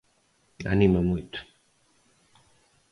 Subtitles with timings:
[0.73, 1.39] Anima moito.